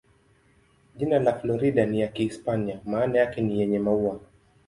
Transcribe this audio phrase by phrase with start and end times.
[0.95, 4.19] Jina la Florida ni ya Kihispania, maana yake ni "yenye maua".